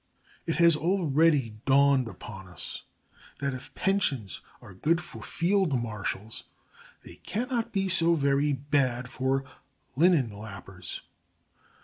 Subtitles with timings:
[0.47, 2.85] It has already dawned upon us
[3.37, 6.45] that, if pensions are good for field marshals,
[7.03, 9.45] they cannot be so very bad for
[9.95, 11.01] linen lappers.